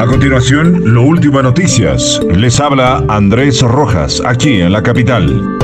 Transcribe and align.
A 0.00 0.06
continuación, 0.06 0.92
lo 0.92 1.02
último 1.02 1.38
en 1.38 1.44
noticias. 1.44 2.20
Les 2.30 2.60
habla 2.60 3.04
Andrés 3.08 3.62
Rojas, 3.62 4.20
aquí 4.24 4.60
en 4.60 4.72
la 4.72 4.82
capital. 4.82 5.58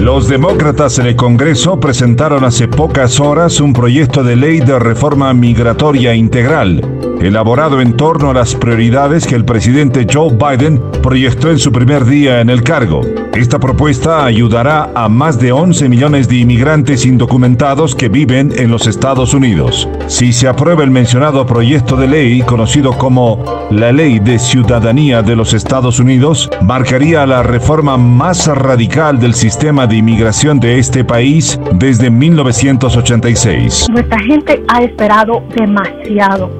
Los 0.00 0.28
demócratas 0.28 0.98
en 0.98 1.06
el 1.06 1.16
Congreso 1.16 1.78
presentaron 1.78 2.44
hace 2.44 2.68
pocas 2.68 3.20
horas 3.20 3.60
un 3.60 3.74
proyecto 3.74 4.24
de 4.24 4.36
ley 4.36 4.60
de 4.60 4.78
reforma 4.78 5.34
migratoria 5.34 6.14
integral, 6.14 6.80
elaborado 7.20 7.80
en 7.80 7.96
torno 7.96 8.30
a 8.30 8.34
las 8.34 8.54
prioridades 8.54 9.26
que 9.26 9.34
el 9.34 9.44
presidente 9.44 10.06
Joe 10.10 10.30
Biden 10.30 10.80
proyectó 11.02 11.50
en 11.50 11.58
su 11.58 11.72
primer 11.72 12.04
día 12.04 12.40
en 12.40 12.50
el 12.50 12.62
cargo. 12.62 13.02
Esta 13.34 13.58
propuesta 13.58 14.24
ayudará 14.24 14.90
a 14.94 15.08
más 15.08 15.38
de 15.38 15.52
11 15.52 15.88
millones 15.88 16.28
de 16.28 16.36
inmigrantes 16.36 17.06
indocumentados 17.06 17.94
que 17.94 18.08
viven 18.08 18.52
en 18.56 18.70
los 18.70 18.86
Estados 18.86 19.32
Unidos. 19.32 19.88
Si 20.08 20.32
se 20.32 20.48
aprueba 20.48 20.82
el 20.82 20.90
mencionado 20.90 21.46
proyecto 21.46 21.96
de 21.96 22.08
ley, 22.08 22.42
conocido 22.42 22.92
como 22.98 23.44
la 23.70 23.92
Ley 23.92 24.18
de 24.18 24.38
Ciudadanía 24.38 25.22
de 25.22 25.36
los 25.36 25.54
Estados 25.54 26.00
Unidos, 26.00 26.50
marcaría 26.62 27.26
la 27.26 27.42
reforma 27.42 27.96
más 27.96 28.46
radical 28.48 29.18
del 29.20 29.34
sistema 29.34 29.86
de 29.86 29.96
inmigración 29.96 30.58
de 30.58 30.78
este 30.78 31.04
país 31.04 31.60
desde 31.74 32.10
1986. 32.10 33.86
Nuestra 33.90 34.18
gente 34.20 34.64
ha 34.68 34.82
esperado 34.82 35.42
demasiado, 35.56 36.50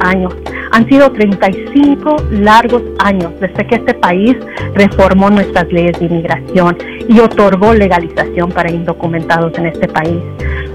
años. 0.00 0.34
Han 0.72 0.88
sido 0.88 1.10
35 1.12 2.16
largos 2.30 2.82
años 2.98 3.32
desde 3.40 3.66
que 3.66 3.76
este 3.76 3.94
país 3.94 4.36
reformó 4.74 5.30
nuestras 5.30 5.70
leyes 5.72 5.98
de 5.98 6.06
inmigración 6.06 6.76
y 7.08 7.20
otorgó 7.20 7.74
legalización 7.74 8.50
para 8.50 8.70
indocumentados 8.70 9.56
en 9.58 9.66
este 9.66 9.88
país. 9.88 10.22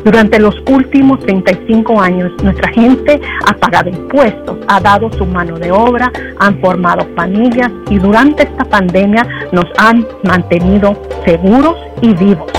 Durante 0.03 0.39
los 0.39 0.55
últimos 0.70 1.20
35 1.21 1.99
años, 1.99 2.31
nuestra 2.41 2.69
gente 2.69 3.19
ha 3.45 3.53
pagado 3.53 3.89
impuestos, 3.89 4.58
ha 4.67 4.80
dado 4.80 5.11
su 5.11 5.25
mano 5.25 5.58
de 5.58 5.71
obra, 5.71 6.11
han 6.39 6.59
formado 6.61 7.05
familias 7.16 7.71
y 7.89 7.97
durante 7.97 8.44
esta 8.44 8.64
pandemia 8.66 9.27
nos 9.52 9.66
han 9.77 10.05
mantenido 10.23 10.95
seguros 11.25 11.75
y 12.02 12.14
vivos. 12.14 12.52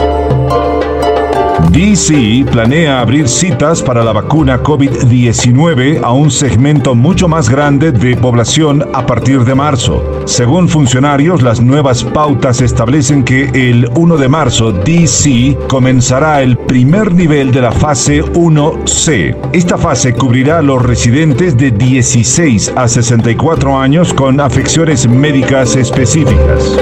DC 1.70 2.47
planea 2.51 3.01
abrir 3.01 3.28
citas 3.28 3.83
para 3.83 4.03
la 4.03 4.12
vacuna 4.12 4.62
COVID-19 4.62 6.01
a 6.03 6.12
un 6.12 6.31
segmento 6.31 6.95
mucho 6.95 7.28
más 7.28 7.48
grande 7.48 7.92
de 7.92 8.17
población 8.17 8.89
a 8.95 9.05
partir 9.05 9.45
de 9.45 9.55
marzo. 9.55 10.23
Según 10.25 10.69
funcionarios, 10.69 11.42
las 11.42 11.61
nuevas 11.61 12.05
pautas 12.05 12.61
establecen 12.61 13.25
que 13.25 13.51
el 13.55 13.89
1 13.95 14.17
de 14.17 14.29
marzo 14.29 14.73
DC 14.73 15.59
comenzará 15.69 16.42
el 16.42 16.56
primer 16.56 17.12
nivel 17.12 17.51
de 17.51 17.61
la 17.61 17.73
fase 17.73 18.23
1C. 18.23 19.36
Esta 19.53 19.77
fase 19.77 20.14
cubrirá 20.14 20.59
a 20.59 20.62
los 20.62 20.83
residentes 20.83 21.56
de 21.56 21.70
16 21.70 22.73
a 22.77 22.89
64 22.89 23.79
años 23.79 24.14
con 24.14 24.41
afecciones 24.41 25.09
médicas 25.09 25.77
específicas. 25.77 26.79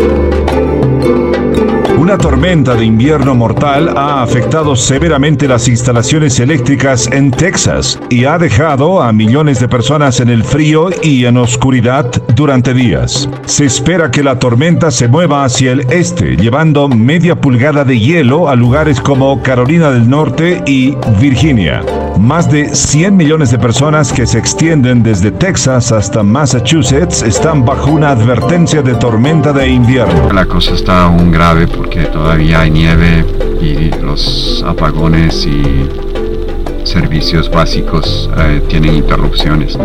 Una 2.07 2.19
tormenta 2.19 2.77
de 2.77 2.85
invierno 2.85 3.35
mortal 3.35 3.93
ha 3.97 4.23
afectado 4.23 4.77
severamente 4.77 5.49
las 5.49 5.67
instalaciones 5.67 6.39
eléctricas 6.39 7.09
en 7.11 7.33
Texas 7.33 7.99
y 8.11 8.27
ha 8.27 8.39
dejado 8.39 9.03
a 9.03 9.13
millones 9.13 9.59
de 9.59 9.67
personas 9.67 10.21
en 10.21 10.29
el 10.29 10.45
frío 10.45 10.91
y 11.03 11.25
en 11.25 11.37
oscuridad 11.37 12.09
durante 12.37 12.73
días. 12.75 13.29
Se 13.47 13.65
espera 13.65 14.13
que 14.13 14.23
la 14.23 14.39
tormenta 14.39 14.93
se 14.93 15.09
mueva 15.09 15.43
hacia 15.45 15.73
el 15.73 15.81
este, 15.91 16.37
llevando 16.37 16.89
media 16.89 17.41
pulgada 17.41 17.83
de 17.83 17.99
hielo 17.99 18.49
a 18.49 18.55
lugares 18.55 19.01
como 19.01 19.43
Carolina 19.43 19.91
del 19.91 20.09
Norte 20.09 20.63
y 20.65 20.97
Virginia. 21.21 21.83
Más 22.19 22.51
de 22.51 22.75
100 22.75 23.17
millones 23.17 23.51
de 23.51 23.59
personas 23.59 24.13
que 24.13 24.27
se 24.27 24.39
extienden 24.39 25.03
desde 25.03 25.31
Texas 25.31 25.93
hasta 25.93 26.23
Massachusetts 26.23 27.23
están 27.23 27.65
bajo 27.65 27.91
una 27.91 28.11
advertencia 28.11 28.83
de 28.83 28.95
tormenta 28.95 29.53
de 29.53 29.69
invierno. 29.69 30.33
La 30.33 30.47
cosa 30.47 30.75
está 30.75 31.05
aún 31.05 31.31
grave 31.31 31.69
porque 31.69 32.05
todavía 32.05 32.61
hay 32.61 32.71
nieve 32.71 33.25
y 33.61 33.91
los 34.03 34.65
apagones 34.67 35.47
y 35.47 35.89
servicios 36.85 37.51
básicos 37.51 38.31
eh, 38.39 38.63
tienen 38.69 38.95
interrupciones. 38.95 39.79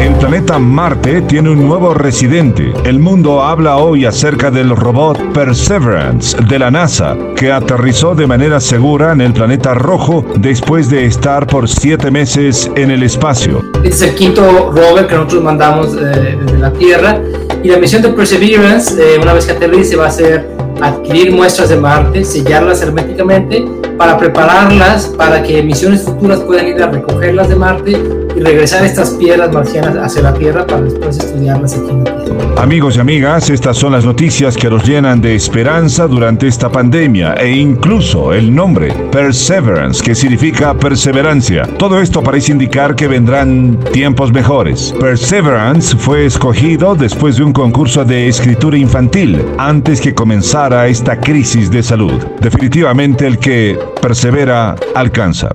El 0.00 0.14
planeta 0.14 0.58
Marte 0.58 1.20
tiene 1.20 1.50
un 1.50 1.68
nuevo 1.68 1.92
residente. 1.92 2.72
El 2.86 3.00
mundo 3.00 3.42
habla 3.42 3.76
hoy 3.76 4.06
acerca 4.06 4.50
del 4.50 4.70
robot 4.70 5.34
Perseverance 5.34 6.38
de 6.48 6.58
la 6.58 6.70
NASA, 6.70 7.18
que 7.36 7.52
aterrizó 7.52 8.14
de 8.14 8.26
manera 8.26 8.60
segura 8.60 9.12
en 9.12 9.20
el 9.20 9.34
planeta 9.34 9.74
rojo 9.74 10.24
después 10.36 10.88
de 10.88 11.04
estar 11.04 11.46
por 11.46 11.68
siete 11.68 12.10
meses 12.10 12.70
en 12.76 12.90
el 12.90 13.02
espacio. 13.02 13.60
Es 13.84 14.00
el 14.00 14.14
quinto 14.14 14.72
rover 14.72 15.06
que 15.06 15.16
nosotros 15.16 15.44
mandamos 15.44 15.94
eh, 15.94 16.38
desde 16.46 16.58
la 16.58 16.72
Tierra 16.72 17.20
y 17.62 17.68
la 17.68 17.76
misión 17.76 18.00
de 18.00 18.08
Perseverance, 18.08 18.94
eh, 18.98 19.18
una 19.20 19.34
vez 19.34 19.44
que 19.44 19.52
aterrice, 19.52 19.96
va 19.96 20.06
a 20.06 20.10
ser 20.10 20.48
adquirir 20.80 21.30
muestras 21.34 21.68
de 21.68 21.76
Marte, 21.76 22.24
sellarlas 22.24 22.80
herméticamente 22.80 23.62
para 23.98 24.16
prepararlas 24.16 25.08
para 25.08 25.42
que 25.42 25.62
misiones 25.62 26.04
futuras 26.04 26.40
puedan 26.40 26.68
ir 26.68 26.82
a 26.82 26.86
recogerlas 26.86 27.50
de 27.50 27.56
Marte 27.56 28.00
y 28.36 28.40
regresar 28.40 28.84
estas 28.84 29.10
piedras 29.10 29.52
marcianas 29.52 29.96
hacia 29.96 30.22
la 30.22 30.34
Tierra 30.34 30.66
para 30.66 30.82
después 30.82 31.18
estudiarlas 31.18 31.74
aquí 31.74 31.90
en. 31.90 32.10
Amigos 32.58 32.96
y 32.96 33.00
amigas, 33.00 33.48
estas 33.48 33.76
son 33.76 33.92
las 33.92 34.04
noticias 34.04 34.56
que 34.56 34.68
nos 34.68 34.84
llenan 34.84 35.20
de 35.20 35.34
esperanza 35.34 36.06
durante 36.06 36.46
esta 36.46 36.70
pandemia 36.70 37.34
e 37.34 37.50
incluso 37.52 38.32
el 38.32 38.54
nombre 38.54 38.92
Perseverance, 39.10 40.02
que 40.02 40.14
significa 40.14 40.74
perseverancia. 40.74 41.66
Todo 41.78 42.00
esto 42.00 42.22
parece 42.22 42.52
indicar 42.52 42.94
que 42.94 43.08
vendrán 43.08 43.78
tiempos 43.92 44.32
mejores. 44.32 44.94
Perseverance 45.00 45.96
fue 45.96 46.26
escogido 46.26 46.94
después 46.94 47.36
de 47.36 47.44
un 47.44 47.52
concurso 47.52 48.04
de 48.04 48.28
escritura 48.28 48.76
infantil 48.76 49.42
antes 49.56 50.00
que 50.00 50.14
comenzara 50.14 50.86
esta 50.86 51.18
crisis 51.18 51.70
de 51.70 51.82
salud. 51.82 52.22
Definitivamente 52.40 53.26
el 53.26 53.38
que 53.38 53.78
persevera 54.02 54.76
alcanza. 54.94 55.54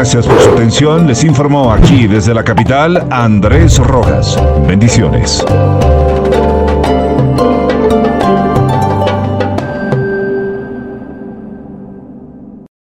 Gracias 0.00 0.26
por 0.26 0.40
su 0.40 0.50
atención. 0.52 1.06
Les 1.06 1.24
informó 1.24 1.70
aquí 1.70 2.06
desde 2.06 2.32
la 2.32 2.42
capital 2.42 3.06
Andrés 3.10 3.76
Rojas. 3.76 4.34
Bendiciones. 4.66 5.44